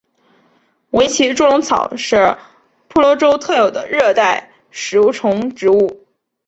[0.93, 2.35] 维奇猪笼草是
[2.87, 6.07] 婆罗洲特有的热带食虫植物。